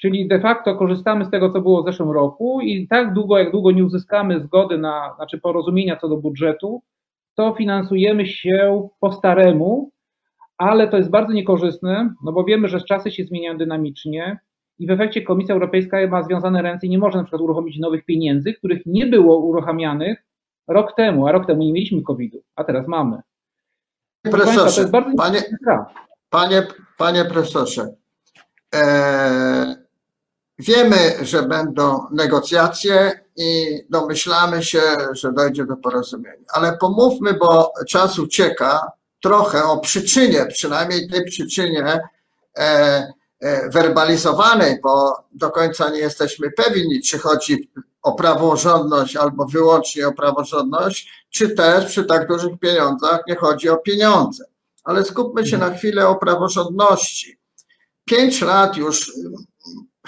Czyli 0.00 0.29
de 0.29 0.41
facto 0.41 0.77
korzystamy 0.77 1.25
z 1.25 1.31
tego, 1.31 1.50
co 1.50 1.61
było 1.61 1.83
w 1.83 1.87
zeszłym 1.87 2.11
roku 2.11 2.61
i 2.61 2.89
tak 2.89 3.12
długo, 3.12 3.39
jak 3.39 3.53
długo 3.53 3.71
nie 3.71 3.85
uzyskamy 3.85 4.41
zgody 4.41 4.79
na, 4.79 5.12
znaczy 5.17 5.41
porozumienia 5.41 5.97
co 5.97 6.09
do 6.09 6.17
budżetu, 6.17 6.83
to 7.35 7.55
finansujemy 7.55 8.27
się 8.27 8.89
po 9.00 9.12
staremu, 9.12 9.91
ale 10.59 10.89
to 10.89 10.97
jest 10.97 11.11
bardzo 11.11 11.33
niekorzystne, 11.33 12.15
no 12.25 12.33
bo 12.33 12.45
wiemy, 12.45 12.69
że 12.69 12.81
czasy 12.81 13.11
się 13.11 13.25
zmieniają 13.25 13.59
dynamicznie 13.59 14.39
i 14.81 14.87
w 14.87 14.91
efekcie 14.91 15.23
Komisja 15.23 15.55
Europejska 15.55 15.97
ma 16.09 16.23
związane 16.23 16.63
ręce 16.63 16.87
i 16.87 16.91
nie 16.91 16.99
może 16.99 17.19
na 17.19 17.25
przykład 17.25 17.43
uruchomić 17.43 17.79
nowych 17.79 18.05
pieniędzy, 18.05 18.55
których 18.55 18.87
nie 18.87 19.07
było 19.07 19.39
uruchamianych 19.39 20.19
rok 20.69 20.97
temu, 20.97 21.27
a 21.27 21.33
rok 21.33 21.47
temu 21.47 21.63
nie 21.63 21.73
mieliśmy 21.73 22.03
COVID-u, 22.03 22.43
a 22.57 22.65
teraz 22.65 22.89
mamy. 22.89 23.21
Profesorze, 24.23 24.91
panie, 25.17 25.43
panie, 26.31 26.67
panie 26.99 27.25
profesorze, 27.25 27.95
e, 28.75 29.77
wiemy, 30.59 30.97
że 31.23 31.43
będą 31.43 32.07
negocjacje 32.11 33.21
i 33.37 33.67
domyślamy 33.91 34.63
się, 34.63 34.83
że 35.13 35.33
dojdzie 35.33 35.67
do 35.67 35.77
porozumienia, 35.77 36.45
ale 36.55 36.77
pomówmy, 36.77 37.35
bo 37.35 37.73
czas 37.89 38.19
ucieka, 38.19 38.93
trochę 39.23 39.65
o 39.65 39.79
przyczynie, 39.79 40.47
przynajmniej 40.47 41.09
tej 41.09 41.25
przyczynie 41.25 42.01
e, 42.59 43.13
werbalizowanej, 43.73 44.81
bo 44.83 45.25
do 45.33 45.51
końca 45.51 45.91
nie 45.91 45.99
jesteśmy 45.99 46.51
pewni, 46.51 47.03
czy 47.03 47.19
chodzi 47.19 47.71
o 48.03 48.13
praworządność 48.13 49.17
albo 49.17 49.47
wyłącznie 49.47 50.09
o 50.09 50.13
praworządność, 50.13 51.27
czy 51.31 51.51
też 51.51 51.87
przy 51.87 52.05
tak 52.05 52.29
dużych 52.29 52.59
pieniądzach 52.59 53.21
nie 53.29 53.37
chodzi 53.37 53.69
o 53.69 53.77
pieniądze. 53.77 54.45
Ale 54.85 55.05
skupmy 55.05 55.47
się 55.47 55.59
na 55.59 55.71
chwilę 55.71 56.09
o 56.09 56.17
praworządności. 56.17 57.39
Pięć 58.05 58.41
lat 58.41 58.77
już 58.77 59.13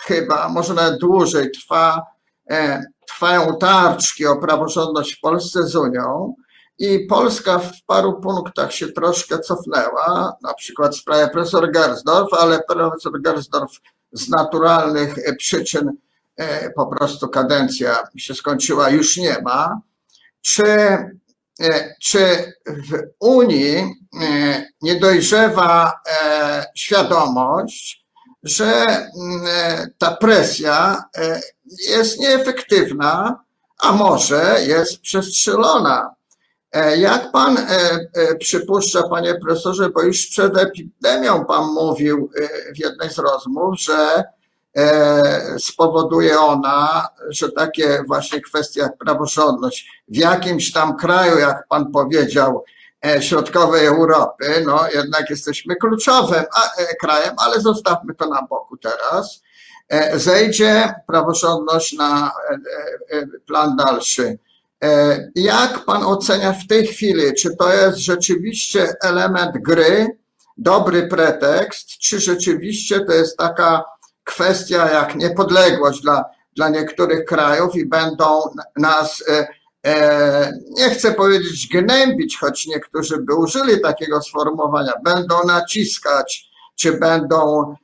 chyba, 0.00 0.48
może 0.48 0.74
nawet 0.74 1.00
dłużej 1.00 1.50
trwa, 1.50 2.02
e, 2.50 2.84
trwają 3.06 3.56
tarczki 3.56 4.26
o 4.26 4.36
praworządność 4.36 5.14
w 5.14 5.20
Polsce 5.20 5.62
z 5.62 5.76
Unią 5.76 6.34
i 6.82 7.06
Polska 7.06 7.58
w 7.58 7.82
paru 7.86 8.20
punktach 8.20 8.72
się 8.72 8.88
troszkę 8.88 9.38
cofnęła, 9.38 10.36
na 10.42 10.54
przykład 10.54 10.94
w 10.94 10.98
sprawie 10.98 11.28
profesor 11.28 11.72
Gersdorf, 11.72 12.34
ale 12.34 12.62
profesor 12.68 13.20
Gersdorf 13.20 13.70
z 14.12 14.28
naturalnych 14.28 15.14
przyczyn 15.38 15.92
e, 16.36 16.70
po 16.70 16.86
prostu 16.86 17.28
kadencja 17.28 17.98
się 18.16 18.34
skończyła, 18.34 18.90
już 18.90 19.16
nie 19.16 19.36
ma. 19.42 19.80
Czy, 20.40 20.64
e, 20.64 21.94
czy 22.00 22.52
w 22.66 22.98
Unii 23.20 23.76
e, 23.76 24.66
nie 24.82 25.00
dojrzewa 25.00 26.00
świadomość, 26.74 28.06
że 28.42 28.86
ta 29.98 30.16
presja 30.16 31.04
jest 31.88 32.20
nieefektywna, 32.20 33.44
a 33.78 33.92
może 33.92 34.56
jest 34.66 35.00
przestrzelona? 35.00 36.14
E, 36.72 36.96
jak 36.96 37.32
pan 37.32 37.58
e, 37.58 37.64
e, 38.14 38.34
przypuszcza, 38.34 39.02
panie 39.02 39.34
profesorze, 39.34 39.90
bo 39.90 40.02
już 40.02 40.26
przed 40.26 40.56
epidemią 40.56 41.44
pan 41.44 41.64
mówił 41.64 42.30
w 42.74 42.78
jednej 42.78 43.10
z 43.10 43.18
rozmów, 43.18 43.80
że 43.80 44.24
spowoduje 45.58 46.40
ona, 46.40 47.08
że 47.28 47.52
takie 47.52 48.02
właśnie 48.06 48.40
kwestie 48.40 48.80
jak 48.80 48.96
praworządność 48.96 50.02
w 50.08 50.16
jakimś 50.16 50.72
tam 50.72 50.96
kraju, 50.96 51.38
jak 51.38 51.66
pan 51.68 51.92
powiedział, 51.92 52.64
środkowej 53.20 53.86
Europy, 53.86 54.64
no 54.66 54.90
jednak 54.94 55.30
jesteśmy 55.30 55.76
kluczowym 55.76 56.44
krajem, 57.00 57.34
ale 57.38 57.60
zostawmy 57.60 58.14
to 58.14 58.26
na 58.26 58.42
boku 58.42 58.76
teraz, 58.76 59.42
zejdzie 60.14 60.94
praworządność 61.06 61.92
na 61.92 62.32
plan 63.46 63.76
dalszy 63.76 64.38
jak 65.34 65.84
pan 65.84 66.04
ocenia 66.04 66.52
w 66.52 66.66
tej 66.66 66.86
chwili, 66.86 67.34
czy 67.34 67.56
to 67.56 67.72
jest 67.72 67.98
rzeczywiście 67.98 68.94
element 69.02 69.52
gry, 69.58 70.06
dobry 70.56 71.08
pretekst, 71.08 71.88
czy 71.88 72.20
rzeczywiście 72.20 73.00
to 73.00 73.12
jest 73.12 73.36
taka 73.36 73.84
kwestia 74.24 74.90
jak 74.90 75.14
niepodległość 75.14 76.00
dla, 76.00 76.24
dla 76.56 76.68
niektórych 76.68 77.24
krajów 77.24 77.76
i 77.76 77.86
będą 77.86 78.42
nas, 78.76 79.24
e, 79.28 79.46
e, 79.86 80.52
nie 80.70 80.90
chcę 80.90 81.12
powiedzieć 81.12 81.68
gnębić, 81.72 82.38
choć 82.38 82.66
niektórzy 82.66 83.18
by 83.18 83.34
użyli 83.34 83.80
takiego 83.80 84.22
sformułowania, 84.22 84.92
będą 85.04 85.44
naciskać, 85.46 86.50
czy 86.76 86.92
będą 86.92 87.74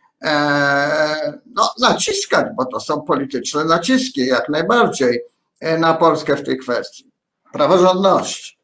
no, 1.54 1.70
naciskać, 1.80 2.46
bo 2.56 2.64
to 2.64 2.80
są 2.80 3.02
polityczne 3.02 3.64
naciski, 3.64 4.26
jak 4.26 4.48
najbardziej. 4.48 5.16
E, 5.16 5.37
na 5.80 5.94
Polskę 5.94 6.36
w 6.36 6.44
tej 6.44 6.58
kwestii. 6.58 7.04
Praworządności. 7.52 8.58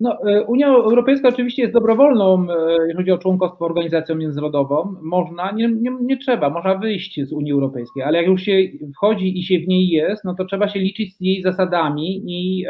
No, 0.00 0.18
e, 0.30 0.44
Unia 0.44 0.68
Europejska 0.68 1.28
oczywiście 1.28 1.62
jest 1.62 1.74
dobrowolną, 1.74 2.46
e, 2.50 2.72
jeżeli 2.72 2.96
chodzi 2.96 3.12
o 3.12 3.18
członkostwo 3.18 3.64
organizacją 3.64 4.14
międzynarodową. 4.14 4.96
Można, 5.02 5.50
nie, 5.50 5.68
nie, 5.68 5.90
nie, 6.00 6.16
trzeba, 6.18 6.50
można 6.50 6.74
wyjść 6.74 7.20
z 7.24 7.32
Unii 7.32 7.52
Europejskiej, 7.52 8.02
ale 8.02 8.18
jak 8.18 8.26
już 8.26 8.42
się 8.42 8.52
wchodzi 8.96 9.38
i 9.38 9.42
się 9.42 9.58
w 9.58 9.68
niej 9.68 9.88
jest, 9.88 10.24
no 10.24 10.34
to 10.34 10.44
trzeba 10.44 10.68
się 10.68 10.78
liczyć 10.78 11.16
z 11.16 11.20
jej 11.20 11.42
zasadami 11.42 12.22
i 12.26 12.66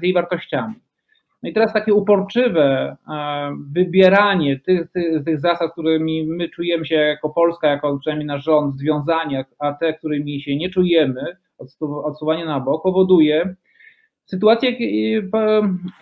z 0.00 0.02
jej 0.02 0.12
wartościami. 0.12 0.74
No 1.42 1.50
i 1.50 1.52
teraz 1.52 1.72
takie 1.72 1.94
uporczywe 1.94 2.96
wybieranie 3.72 4.60
tych, 4.60 4.90
tych, 4.90 5.24
tych 5.24 5.40
zasad, 5.40 5.72
którymi 5.72 6.26
my 6.26 6.48
czujemy 6.48 6.86
się 6.86 6.94
jako 6.94 7.30
Polska, 7.30 7.68
jako 7.68 7.98
przynajmniej 7.98 8.26
nasz 8.26 8.44
rząd 8.44 8.76
związani, 8.76 9.36
a 9.58 9.72
te, 9.72 9.94
którymi 9.94 10.40
się 10.40 10.56
nie 10.56 10.70
czujemy, 10.70 11.36
odsuwanie 12.04 12.44
na 12.44 12.60
bok 12.60 12.82
powoduje 12.82 13.54
sytuację, 14.26 14.76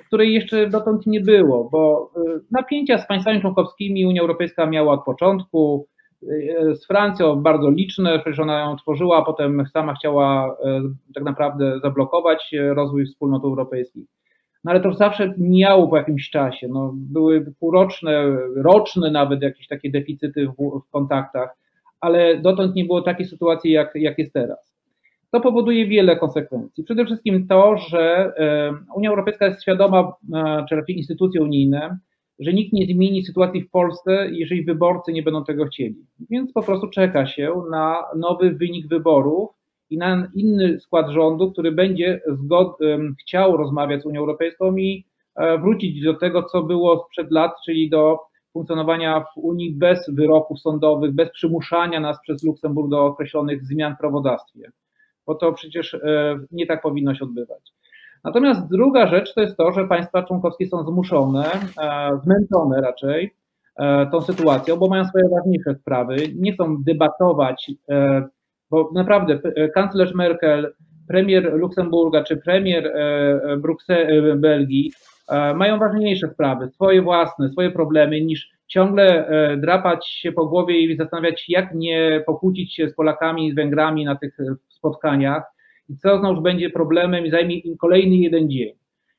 której 0.07 0.35
jeszcze 0.35 0.71
dotąd 0.71 1.07
nie 1.07 1.21
było, 1.21 1.69
bo 1.73 2.11
y, 2.17 2.41
napięcia 2.51 2.99
z 2.99 3.07
państwami 3.07 3.41
członkowskimi 3.41 4.07
Unia 4.07 4.21
Europejska 4.21 4.67
miała 4.67 4.93
od 4.93 5.05
początku, 5.05 5.87
y, 6.23 6.75
z 6.75 6.87
Francją 6.87 7.37
bardzo 7.37 7.71
liczne, 7.71 8.19
przecież 8.19 8.41
ona 8.41 8.61
ją 8.61 8.77
tworzyła, 8.77 9.19
a 9.19 9.25
potem 9.25 9.67
sama 9.73 9.95
chciała 9.95 10.53
y, 10.53 11.13
tak 11.15 11.25
naprawdę 11.25 11.81
zablokować 11.83 12.55
rozwój 12.75 13.07
wspólnot 13.07 13.45
europejskich. 13.45 14.07
No 14.65 14.71
ale 14.71 14.81
to 14.81 14.95
zawsze 14.95 15.35
mijało 15.39 15.89
po 15.89 15.97
jakimś 15.97 16.31
czasie. 16.31 16.69
No, 16.69 16.93
były 16.95 17.55
półroczne, 17.61 18.39
roczne 18.57 19.11
nawet 19.11 19.43
jakieś 19.43 19.69
takie 19.69 19.91
deficyty 19.91 20.47
w, 20.47 20.81
w 20.81 20.91
kontaktach, 20.91 21.57
ale 22.01 22.39
dotąd 22.39 22.75
nie 22.75 22.85
było 22.85 23.03
takiej 23.03 23.27
sytuacji, 23.27 23.71
jak, 23.73 23.91
jak 23.95 24.19
jest 24.19 24.33
teraz. 24.33 24.72
To 25.33 25.41
powoduje 25.41 25.87
wiele 25.87 26.17
konsekwencji. 26.17 26.85
Przede 26.85 27.05
wszystkim 27.05 27.47
to, 27.47 27.77
że 27.77 28.33
Unia 28.95 29.11
Europejska 29.11 29.47
jest 29.47 29.63
świadoma, 29.63 30.13
e, 30.35 30.65
czy 30.69 30.77
raczej 30.77 30.97
instytucje 30.97 31.43
unijne, 31.43 31.99
że 32.39 32.53
nikt 32.53 32.73
nie 32.73 32.87
zmieni 32.87 33.25
sytuacji 33.25 33.63
w 33.63 33.71
Polsce, 33.71 34.29
jeżeli 34.33 34.65
wyborcy 34.65 35.13
nie 35.13 35.23
będą 35.23 35.45
tego 35.45 35.65
chcieli. 35.65 36.07
Więc 36.31 36.53
po 36.53 36.63
prostu 36.63 36.89
czeka 36.89 37.27
się 37.27 37.63
na 37.71 38.05
nowy 38.17 38.51
wynik 38.51 38.89
wyborów 38.89 39.51
i 39.91 39.99
na 39.99 40.29
inny 40.35 40.81
skład 40.81 41.11
rządu, 41.11 41.53
który 41.53 41.73
będzie 41.73 42.21
zgod, 42.27 42.79
chciał 43.21 43.57
rozmawiać 43.57 44.03
z 44.03 44.07
Unią 44.07 44.21
Europejską 44.21 44.77
i 44.77 45.05
e, 45.37 45.59
wrócić 45.59 46.05
do 46.05 46.15
tego, 46.15 46.43
co 46.43 46.63
było 46.63 47.05
sprzed 47.07 47.31
lat, 47.31 47.53
czyli 47.65 47.91
do 47.91 48.19
funkcjonowania 48.53 49.21
w 49.21 49.39
Unii 49.39 49.75
bez 49.75 50.11
wyroków 50.11 50.61
sądowych, 50.61 51.13
bez 51.13 51.31
przymuszania 51.31 52.01
nas 52.01 52.21
przez 52.23 52.45
Luksemburg 52.45 52.91
do 52.91 53.05
określonych 53.07 53.65
zmian 53.65 53.95
w 53.95 53.99
prawodawstwie 53.99 54.73
bo 55.27 55.35
to 55.35 55.53
przecież 55.53 55.95
e, 55.95 56.39
nie 56.51 56.67
tak 56.67 56.83
powinno 56.83 57.15
się 57.15 57.25
odbywać. 57.25 57.73
Natomiast 58.25 58.69
druga 58.71 59.07
rzecz 59.07 59.35
to 59.35 59.41
jest 59.41 59.57
to, 59.57 59.73
że 59.73 59.89
państwa 59.89 60.23
członkowskie 60.23 60.67
są 60.67 60.85
zmuszone, 60.85 61.45
zmęczone 62.23 62.81
raczej 62.81 63.35
tą 64.13 64.21
sytuacją, 64.21 64.77
bo 64.77 64.89
mają 64.89 65.05
swoje 65.05 65.29
ważniejsze 65.29 65.75
sprawy, 65.75 66.17
nie 66.35 66.53
chcą 66.53 66.83
debatować, 66.83 67.71
bo 68.71 68.91
naprawdę 68.95 69.39
kanclerz 69.75 70.15
Merkel, 70.15 70.75
premier 71.09 71.53
Luksemburga 71.55 72.25
czy 72.25 72.37
premier 72.37 72.93
Brukseli, 73.59 74.37
Belgii 74.37 74.93
mają 75.55 75.79
ważniejsze 75.79 76.29
sprawy, 76.29 76.71
swoje 76.71 77.03
własne, 77.03 77.49
swoje 77.49 77.71
problemy, 77.71 78.21
niż 78.21 78.53
ciągle 78.73 79.27
e, 79.27 79.57
drapać 79.57 80.09
się 80.09 80.33
po 80.33 80.47
głowie 80.47 80.81
i 80.81 80.97
zastanawiać, 80.97 81.45
jak 81.49 81.75
nie 81.75 82.23
pokłócić 82.27 82.75
się 82.75 82.89
z 82.89 82.95
Polakami 82.95 83.53
z 83.53 83.55
Węgrami 83.55 84.05
na 84.05 84.17
tych 84.17 84.41
e, 84.41 84.55
spotkaniach 84.83 85.43
i 85.89 85.97
co 85.97 86.19
znowuż 86.19 86.43
będzie 86.43 86.71
problemem 86.71 87.27
i 87.27 87.31
zajmie 87.31 87.59
im 87.59 87.77
kolejny 87.77 88.17
jeden 88.17 88.51
dzień. 88.51 88.73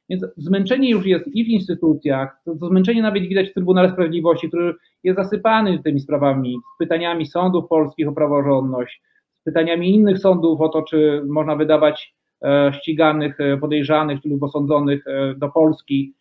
Więc 0.09 0.25
zmęczenie 0.37 0.89
już 0.89 1.05
jest 1.05 1.27
i 1.27 1.45
w 1.45 1.47
instytucjach, 1.47 2.41
to, 2.45 2.55
to 2.55 2.67
zmęczenie 2.67 3.01
nawet 3.01 3.23
widać 3.23 3.49
w 3.49 3.53
Trybunale 3.53 3.89
Sprawiedliwości, 3.89 4.47
który 4.47 4.73
jest 5.03 5.17
zasypany 5.17 5.83
tymi 5.83 5.99
sprawami, 5.99 6.57
z 6.75 6.77
pytaniami 6.77 7.25
sądów 7.25 7.67
polskich 7.69 8.07
o 8.07 8.11
praworządność, 8.11 9.01
z 9.41 9.43
pytaniami 9.43 9.95
innych 9.95 10.19
sądów 10.19 10.61
o 10.61 10.69
to, 10.69 10.81
czy 10.81 11.23
można 11.27 11.55
wydawać 11.55 12.15
e, 12.43 12.71
ściganych, 12.73 13.37
podejrzanych 13.61 14.19
lub 14.25 14.43
osądzonych 14.43 15.05
do 15.37 15.49
Polski. 15.49 16.13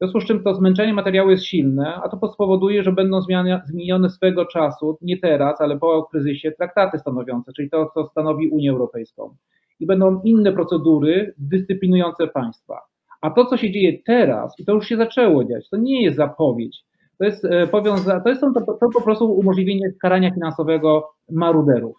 W 0.00 0.02
związku 0.02 0.20
z 0.20 0.24
czym 0.24 0.42
to 0.42 0.54
zmęczenie 0.54 0.92
materiału 0.92 1.30
jest 1.30 1.44
silne, 1.44 1.94
a 1.94 2.08
to 2.08 2.32
spowoduje, 2.32 2.82
że 2.82 2.92
będą 2.92 3.20
zmienione 3.66 4.10
swego 4.10 4.46
czasu, 4.46 4.98
nie 5.02 5.18
teraz, 5.18 5.60
ale 5.60 5.78
po 5.78 6.02
kryzysie, 6.02 6.52
traktaty 6.52 6.98
stanowiące, 6.98 7.52
czyli 7.52 7.70
to, 7.70 7.90
co 7.94 8.06
stanowi 8.06 8.48
Unię 8.48 8.70
Europejską. 8.70 9.34
I 9.80 9.86
będą 9.86 10.20
inne 10.22 10.52
procedury 10.52 11.34
dyscyplinujące 11.38 12.28
państwa. 12.28 12.80
A 13.20 13.30
to, 13.30 13.44
co 13.44 13.56
się 13.56 13.70
dzieje 13.70 13.98
teraz, 14.06 14.60
i 14.60 14.64
to 14.64 14.72
już 14.72 14.86
się 14.86 14.96
zaczęło 14.96 15.44
dziać, 15.44 15.68
to 15.68 15.76
nie 15.76 16.02
jest 16.02 16.16
zapowiedź. 16.16 16.84
To 17.18 17.24
jest, 17.24 17.44
e, 17.44 17.66
powiąza- 17.66 18.20
to, 18.20 18.28
jest 18.28 18.40
to, 18.40 18.52
to 18.80 18.88
po 18.94 19.02
prostu 19.02 19.32
umożliwienie 19.32 19.92
karania 20.02 20.30
finansowego 20.34 21.10
maruderów. 21.30 21.96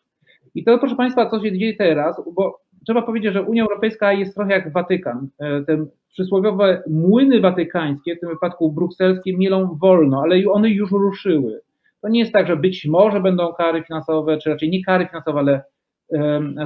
I 0.55 0.63
to, 0.63 0.79
proszę 0.79 0.95
Państwa, 0.95 1.29
co 1.29 1.43
się 1.43 1.57
dzieje 1.57 1.75
teraz, 1.77 2.21
bo 2.35 2.59
trzeba 2.85 3.01
powiedzieć, 3.01 3.33
że 3.33 3.41
Unia 3.41 3.63
Europejska 3.63 4.13
jest 4.13 4.35
trochę 4.35 4.51
jak 4.51 4.73
Watykan. 4.73 5.27
E, 5.39 5.63
ten 5.63 5.87
przysłowiowe 6.09 6.83
młyny 6.89 7.39
watykańskie, 7.39 8.15
w 8.15 8.19
tym 8.19 8.29
wypadku 8.29 8.71
brukselskie, 8.71 9.37
mielą 9.37 9.77
wolno, 9.81 10.21
ale 10.21 10.51
one 10.51 10.69
już 10.69 10.91
ruszyły. 10.91 11.61
To 12.01 12.09
nie 12.09 12.19
jest 12.19 12.33
tak, 12.33 12.47
że 12.47 12.57
być 12.57 12.85
może 12.85 13.21
będą 13.21 13.53
kary 13.53 13.83
finansowe, 13.83 14.37
czy 14.37 14.49
raczej 14.49 14.69
nie 14.69 14.83
kary 14.83 15.07
finansowe, 15.07 15.39
ale 15.39 15.61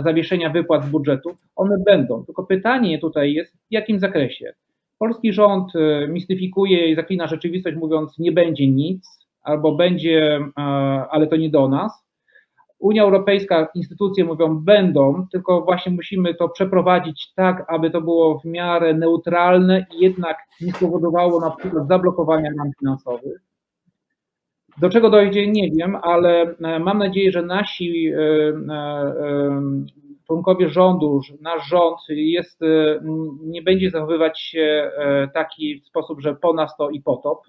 zawieszenia 0.03 0.49
wypłat 0.49 0.85
z 0.85 0.89
budżetu. 0.89 1.29
One 1.55 1.77
będą. 1.85 2.25
Tylko 2.25 2.43
pytanie 2.43 2.99
tutaj 2.99 3.33
jest, 3.33 3.53
w 3.53 3.71
jakim 3.71 3.99
zakresie? 3.99 4.53
Polski 4.99 5.33
rząd 5.33 5.75
e, 5.75 6.07
mistyfikuje 6.07 6.89
i 6.89 6.95
zaklina 6.95 7.27
rzeczywistość, 7.27 7.77
mówiąc, 7.77 8.19
nie 8.19 8.31
będzie 8.31 8.67
nic, 8.67 9.27
albo 9.41 9.75
będzie, 9.75 10.39
e, 10.57 10.61
ale 11.11 11.27
to 11.27 11.35
nie 11.35 11.49
do 11.49 11.67
nas. 11.67 12.04
Unia 12.79 13.03
Europejska, 13.03 13.67
instytucje 13.75 14.25
mówią 14.25 14.59
będą, 14.59 15.27
tylko 15.31 15.61
właśnie 15.61 15.91
musimy 15.91 16.35
to 16.35 16.49
przeprowadzić 16.49 17.33
tak, 17.35 17.65
aby 17.67 17.91
to 17.91 18.01
było 18.01 18.39
w 18.39 18.45
miarę 18.45 18.93
neutralne 18.93 19.85
i 19.97 20.03
jednak 20.03 20.37
nie 20.61 20.73
spowodowało 20.73 21.39
na 21.39 21.51
przykład 21.51 21.87
zablokowania 21.87 22.49
ram 22.57 22.71
finansowych. 22.79 23.41
Do 24.77 24.89
czego 24.89 25.09
dojdzie, 25.09 25.47
nie 25.47 25.71
wiem, 25.71 25.95
ale 26.01 26.55
e, 26.63 26.79
mam 26.79 26.97
nadzieję, 26.97 27.31
że 27.31 27.41
nasi 27.41 28.07
e, 28.07 28.19
e, 28.19 29.61
członkowie 30.27 30.69
rządu, 30.69 31.21
nasz 31.41 31.67
rząd 31.67 31.97
jest, 32.09 32.59
nie 33.41 33.61
będzie 33.61 33.89
zachowywać 33.89 34.41
się 34.41 34.91
taki 35.33 35.81
sposób, 35.85 36.21
że 36.21 36.35
po 36.35 36.53
nas 36.53 36.77
to 36.77 36.89
i 36.89 37.01
potop, 37.01 37.39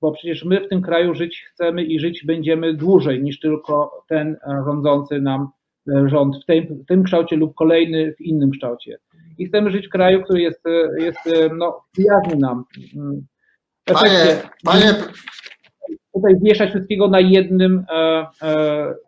bo 0.00 0.12
przecież 0.12 0.44
my 0.44 0.60
w 0.60 0.68
tym 0.68 0.82
kraju 0.82 1.14
żyć 1.14 1.44
chcemy 1.52 1.84
i 1.84 2.00
żyć 2.00 2.24
będziemy 2.26 2.74
dłużej 2.74 3.22
niż 3.22 3.40
tylko 3.40 4.04
ten 4.08 4.28
e, 4.28 4.62
rządzący 4.66 5.20
nam 5.20 5.48
e, 5.88 6.08
rząd 6.08 6.36
w 6.42 6.46
tym, 6.46 6.64
w 6.66 6.86
tym 6.86 7.02
kształcie 7.02 7.36
lub 7.36 7.54
kolejny 7.54 8.14
w 8.14 8.20
innym 8.20 8.50
kształcie. 8.50 8.98
I 9.38 9.46
chcemy 9.46 9.70
żyć 9.70 9.86
w 9.86 9.90
kraju, 9.90 10.22
który 10.22 10.40
jest, 10.40 10.66
e, 10.66 11.02
jest 11.02 11.18
no, 11.56 11.84
przyjazny 11.92 12.36
nam. 12.36 12.64
Mm. 12.96 13.26
Panie, 13.84 14.42
panie... 14.64 14.94
Tutaj 16.14 16.34
wieszać 16.42 16.70
wszystkiego 16.70 17.08
na 17.08 17.20
jednym, 17.20 17.84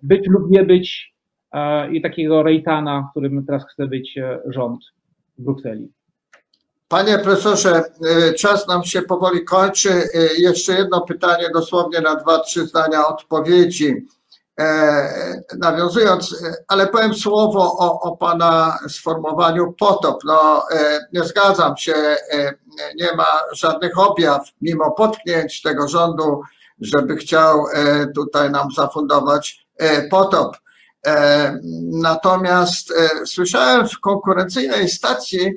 być 0.03 0.27
lub 0.27 0.51
nie 0.51 0.65
być 0.65 1.15
i 1.93 2.03
takiego 2.03 2.43
rejtana, 2.43 3.09
którym 3.11 3.47
teraz 3.47 3.67
chce 3.73 3.87
być 3.87 4.19
rząd 4.47 4.81
w 5.39 5.45
Brukseli. 5.45 5.89
Panie 6.91 7.19
profesorze, 7.19 7.83
y, 8.31 8.35
czas 8.35 8.69
nam 8.69 8.85
się 8.85 9.03
powoli 9.03 9.45
kończy. 9.45 9.91
Y, 9.91 10.31
jeszcze 10.39 10.73
jedno 10.73 11.01
pytanie, 11.01 11.51
dosłownie 11.55 12.01
na 12.01 12.15
dwa, 12.15 12.39
trzy 12.39 12.67
zdania 12.67 13.07
odpowiedzi. 13.07 14.07
E, 14.61 15.43
nawiązując, 15.59 16.33
y, 16.33 16.55
ale 16.69 16.87
powiem 16.87 17.15
słowo 17.15 17.79
o, 17.79 18.01
o 18.01 18.17
Pana 18.17 18.79
sformułowaniu 18.89 19.73
potop. 19.73 20.25
No, 20.25 20.65
e, 20.73 21.01
nie 21.13 21.25
zgadzam 21.25 21.77
się, 21.77 21.95
e, 21.95 22.55
nie 22.97 23.13
ma 23.17 23.41
żadnych 23.53 23.99
objaw, 23.99 24.49
mimo 24.61 24.91
potknięć 24.91 25.63
tego 25.63 25.89
rządu, 25.89 26.41
żeby 26.81 27.17
chciał 27.17 27.65
tutaj 28.15 28.51
nam 28.51 28.69
zafundować 28.77 29.67
potop. 30.11 30.57
Natomiast 31.93 32.93
słyszałem 33.27 33.89
w 33.89 34.01
konkurencyjnej 34.01 34.89
stacji, 34.89 35.55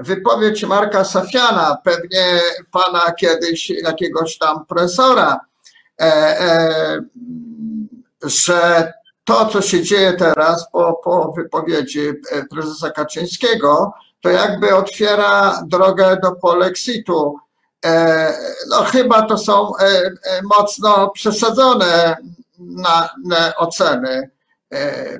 wypowiedź 0.00 0.64
Marka 0.64 1.04
Safiana, 1.04 1.76
pewnie 1.84 2.40
pana 2.70 3.12
kiedyś 3.12 3.70
jakiegoś 3.70 4.38
tam 4.38 4.66
profesora, 4.66 5.40
e, 6.00 6.04
e, 6.04 7.00
że 8.22 8.92
to, 9.24 9.46
co 9.46 9.62
się 9.62 9.82
dzieje 9.82 10.12
teraz 10.12 10.70
po, 10.72 11.00
po 11.04 11.32
wypowiedzi 11.32 12.08
e, 12.08 12.14
prezesa 12.50 12.90
Kaczyńskiego, 12.90 13.92
to 14.20 14.28
jakby 14.30 14.74
otwiera 14.74 15.62
drogę 15.66 16.18
do 16.22 16.32
polexitu. 16.32 17.36
No 18.70 18.84
chyba 18.84 19.22
to 19.22 19.38
są 19.38 19.72
mocno 20.42 21.10
przesadzone 21.10 22.16
na, 22.58 23.08
na 23.24 23.56
oceny, 23.56 24.30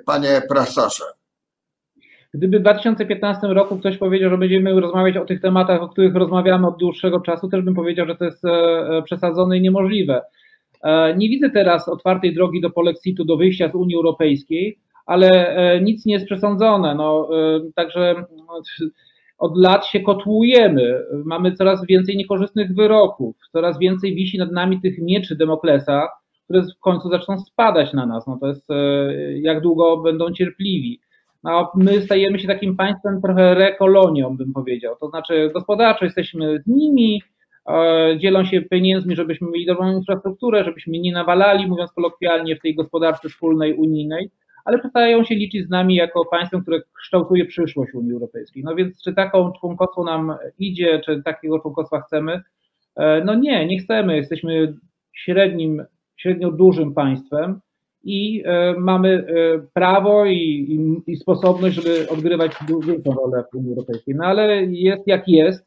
panie 0.07 0.43
profesorze. 0.49 1.05
Gdyby 2.35 2.59
w 2.59 2.63
2015 2.63 3.47
roku 3.47 3.79
ktoś 3.79 3.99
powiedział, 3.99 4.31
że 4.31 4.39
będziemy 4.39 4.81
rozmawiać 4.81 5.17
o 5.17 5.25
tych 5.25 5.41
tematach, 5.41 5.83
o 5.83 5.89
których 5.89 6.15
rozmawiamy 6.15 6.67
od 6.67 6.79
dłuższego 6.79 7.21
czasu, 7.21 7.49
też 7.49 7.63
bym 7.63 7.75
powiedział, 7.75 8.07
że 8.07 8.17
to 8.17 8.25
jest 8.25 8.45
e, 8.45 8.51
e, 8.51 9.03
przesadzone 9.03 9.59
i 9.59 9.61
niemożliwe. 9.61 10.23
E, 10.83 11.17
nie 11.17 11.29
widzę 11.29 11.51
teraz 11.51 11.89
otwartej 11.89 12.35
drogi 12.35 12.61
do 12.61 12.71
polexitu, 12.71 13.25
do 13.25 13.37
wyjścia 13.37 13.69
z 13.69 13.75
Unii 13.75 13.97
Europejskiej, 13.97 14.79
ale 15.07 15.81
nic 15.83 16.07
nie 16.07 16.15
jest 16.15 16.27
przesądzone. 16.27 16.95
No, 16.95 17.29
także 17.75 18.25
od 19.39 19.57
lat 19.57 19.87
się 19.87 20.01
kotłujemy. 20.01 21.05
Mamy 21.25 21.53
coraz 21.53 21.87
więcej 21.87 22.17
niekorzystnych 22.17 22.75
wyroków, 22.75 23.37
coraz 23.53 23.79
więcej 23.79 24.15
wisi 24.15 24.39
nad 24.39 24.53
nami 24.53 24.81
tych 24.81 24.99
mieczy 24.99 25.37
Demoklesa, 25.37 26.09
które 26.45 26.63
w 26.63 26.81
końcu 26.81 27.09
zaczną 27.09 27.39
spadać 27.39 27.93
na 27.93 28.07
nas. 28.07 28.27
No 28.27 28.39
to 28.41 28.49
jest 28.49 28.69
jak 29.41 29.61
długo 29.61 29.97
będą 29.97 30.33
cierpliwi 30.33 31.01
a 31.45 31.69
my 31.75 32.03
stajemy 32.03 32.39
się 32.39 32.49
takim 32.49 32.77
państwem 32.77 33.23
trochę 33.23 33.55
rekolonią, 33.55 34.37
bym 34.37 34.53
powiedział. 34.53 34.97
To 35.01 35.09
znaczy 35.09 35.51
gospodarczo 35.55 36.05
jesteśmy 36.05 36.61
z 36.61 36.67
nimi, 36.67 37.23
e, 37.69 38.19
dzielą 38.19 38.45
się 38.45 38.63
pieniędzmi, 38.63 39.17
żebyśmy 39.17 39.51
mieli 39.51 39.67
dobrą 39.67 39.93
infrastrukturę, 39.93 40.65
żebyśmy 40.65 40.99
nie 40.99 41.13
nawalali, 41.13 41.67
mówiąc 41.67 41.93
kolokwialnie, 41.93 42.57
w 42.57 42.61
tej 42.61 42.75
gospodarce 42.75 43.29
wspólnej 43.29 43.75
unijnej, 43.75 44.31
ale 44.65 44.79
przestają 44.79 45.25
się 45.25 45.35
liczyć 45.35 45.67
z 45.67 45.71
nami 45.71 45.95
jako 45.95 46.25
państwem, 46.25 46.63
które 46.63 46.83
kształtuje 47.03 47.45
przyszłość 47.47 47.95
Unii 47.95 48.13
Europejskiej. 48.13 48.63
No 48.65 48.75
więc 48.75 49.03
czy 49.03 49.15
taką 49.15 49.53
członkostwo 49.61 50.05
nam 50.05 50.35
idzie, 50.59 51.01
czy 51.05 51.23
takiego 51.23 51.59
członkostwa 51.59 52.01
chcemy? 52.01 52.43
E, 52.97 53.25
no 53.25 53.35
nie, 53.35 53.67
nie 53.67 53.79
chcemy. 53.79 54.17
Jesteśmy 54.17 54.75
średnim, 55.13 55.85
średnio 56.17 56.51
dużym 56.53 56.95
państwem, 56.95 57.61
i 58.09 58.43
e, 58.45 58.75
mamy 58.79 59.09
e, 59.09 59.59
prawo 59.75 60.25
i, 60.25 60.37
i, 60.37 61.13
i, 61.13 61.17
sposobność, 61.17 61.77
żeby 61.77 62.09
odgrywać 62.09 62.53
większą 62.87 63.13
rolę 63.13 63.45
w 63.53 63.57
Unii 63.57 63.71
Europejskiej. 63.71 64.15
No 64.15 64.25
ale 64.25 64.65
jest 64.65 65.07
jak 65.07 65.29
jest, 65.29 65.67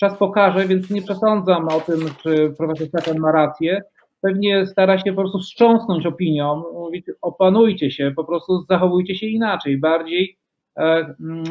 czas 0.00 0.18
pokaże, 0.18 0.66
więc 0.66 0.90
nie 0.90 1.02
przesądzam 1.02 1.68
o 1.68 1.80
tym, 1.80 2.00
czy 2.22 2.54
profesor 2.58 2.88
Stefan 2.88 3.18
ma 3.18 3.32
rację. 3.32 3.82
Pewnie 4.20 4.66
stara 4.66 4.98
się 4.98 5.12
po 5.12 5.20
prostu 5.20 5.38
wstrząsnąć 5.38 6.06
opinią, 6.06 6.62
mówić 6.72 7.06
opanujcie 7.22 7.90
się, 7.90 8.12
po 8.16 8.24
prostu 8.24 8.64
zachowujcie 8.70 9.14
się 9.14 9.26
inaczej, 9.26 9.78
bardziej 9.78 10.38
e, 10.76 11.14
mm, 11.20 11.44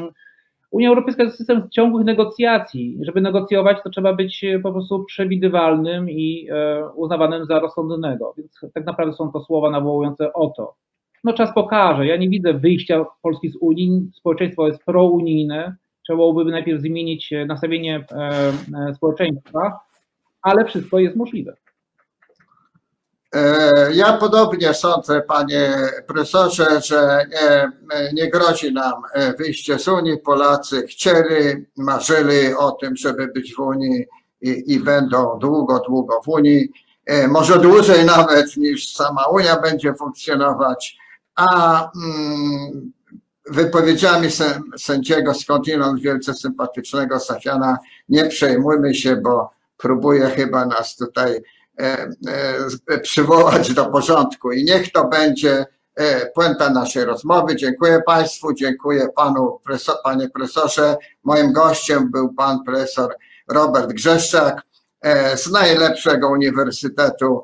Unia 0.72 0.90
Europejska 0.90 1.26
to 1.26 1.32
system 1.32 1.70
ciągłych 1.70 2.06
negocjacji. 2.06 2.98
Żeby 3.02 3.22
negocjować, 3.22 3.78
to 3.84 3.90
trzeba 3.90 4.14
być 4.14 4.44
e, 4.44 4.60
po 4.60 4.72
prostu 4.72 5.04
przewidywalnym 5.04 6.10
i 6.10 6.48
e, 6.52 6.86
uznawanym 6.96 7.46
za 7.46 7.60
rozsądnego. 7.60 8.34
Więc 8.38 8.60
tak 8.74 8.86
naprawdę 8.86 9.14
są 9.14 9.32
to 9.32 9.40
słowa 9.44 9.72
nawołujące 9.72 10.34
o 10.34 10.48
to. 10.50 10.76
No 11.24 11.34
czas 11.34 11.54
pokaże. 11.54 12.08
Ja 12.08 12.18
nie 12.18 12.30
widzę 12.30 12.54
wyjścia 12.54 13.06
Polski 13.22 13.50
z 13.50 13.56
Unii. 13.56 14.12
Społeczeństwo 14.14 14.68
jest 14.68 14.86
prounijne. 14.86 15.76
trzeba 16.04 16.18
byłoby 16.18 16.52
najpierw 16.52 16.82
zmienić 16.82 17.34
nastawienie 17.48 18.06
społeczeństwa, 18.96 19.80
ale 20.42 20.66
wszystko 20.66 21.00
jest 21.00 21.16
możliwe. 21.16 21.54
Ja 23.94 24.14
podobnie 24.14 24.74
sądzę, 24.74 25.22
panie 25.22 25.76
profesorze, 26.08 26.82
że 26.82 27.26
nie, 27.32 27.72
nie 28.14 28.30
grozi 28.30 28.74
nam 28.74 28.94
wyjście 29.38 29.80
z 29.80 29.88
Unii. 29.88 30.18
Polacy 30.18 30.88
chcieli, 30.88 31.66
marzyli 31.78 32.54
o 32.54 32.72
tym, 32.72 32.96
żeby 32.96 33.28
być 33.28 33.56
w 33.56 33.60
Unii 33.60 34.06
i, 34.42 34.64
i 34.74 34.80
będą 34.80 35.40
długo, 35.40 35.80
długo 35.80 36.22
w 36.26 36.28
Unii. 36.28 36.72
Może 37.28 37.60
dłużej 37.60 38.06
nawet 38.06 38.58
niż 38.58 38.94
sama 38.94 39.26
Unia 39.26 39.60
będzie 39.60 39.94
funkcjonować, 39.94 40.98
a 41.36 41.80
mm, 41.96 42.92
wypowiedziami 43.50 44.28
sędziego 44.78 45.34
skądinąd 45.34 46.02
wielce 46.02 46.34
sympatycznego 46.34 47.20
Safiana 47.20 47.78
nie 48.10 48.26
przejmujmy 48.26 48.96
się, 48.96 49.16
bo 49.16 49.50
próbuje 49.78 50.26
chyba 50.26 50.66
nas 50.66 50.96
tutaj 50.96 51.42
E, 51.42 51.42
e, 51.42 51.57
przywołać 53.02 53.74
do 53.74 53.86
porządku 53.86 54.52
i 54.52 54.64
niech 54.64 54.92
to 54.92 55.08
będzie 55.08 55.66
e, 55.96 56.26
puenta 56.36 56.70
naszej 56.70 57.06
rozmowy. 57.06 57.56
Dziękuję 57.56 58.02
Państwu, 58.06 58.54
dziękuję 58.54 59.08
Panu, 59.16 59.60
Panie 60.04 60.30
Profesorze. 60.30 60.98
Moim 61.24 61.54
gościem 61.54 62.12
był 62.12 62.34
Pan 62.34 62.64
Profesor 62.64 63.16
Robert 63.48 63.94
Grzeszczak 63.94 64.62
z 65.36 65.52
najlepszego 65.52 66.30
Uniwersytetu 66.30 67.44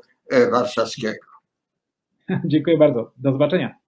Warszawskiego. 0.51 1.25
Dziękuję 2.45 2.77
bardzo. 2.77 3.11
Do 3.17 3.31
zobaczenia. 3.31 3.82